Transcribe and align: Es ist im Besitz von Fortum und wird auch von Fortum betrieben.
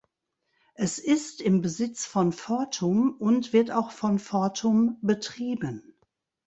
Es 0.73 0.97
ist 0.97 1.41
im 1.41 1.61
Besitz 1.61 2.05
von 2.05 2.31
Fortum 2.31 3.15
und 3.19 3.53
wird 3.53 3.69
auch 3.69 3.91
von 3.91 4.17
Fortum 4.17 4.97
betrieben. 5.03 5.93